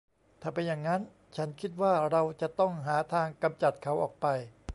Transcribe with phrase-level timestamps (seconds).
[0.41, 1.01] ถ้าเป็นอย่างงั้น
[1.35, 4.27] ฉันคิดว่าเราจะต้องหาทางกำจัดเขาออกไป